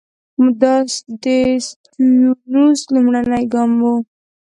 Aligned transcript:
دا 0.61 0.75
د 1.23 1.25
سټیونز 1.65 2.79
لومړنی 2.93 3.43
ګام 3.53 3.71
وو. 3.81 3.95